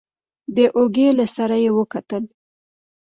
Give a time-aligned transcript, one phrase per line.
[0.55, 2.23] د اوږې له سره يې وکتل.